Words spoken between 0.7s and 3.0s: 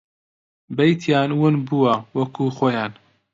بەیتیان ون بووە وەکوو خۆیان